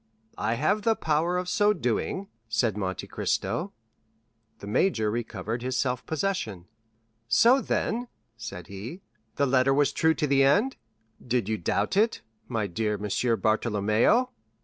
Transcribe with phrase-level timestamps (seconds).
[0.39, 3.71] "I have the power of so doing," said Monte Cristo.
[4.57, 6.65] The major recovered his self possession.
[7.27, 9.01] "So, then," said he,
[9.35, 10.75] "the letter was true to the end?"
[11.23, 14.31] "Did you doubt it, my dear Monsieur Bartolomeo?"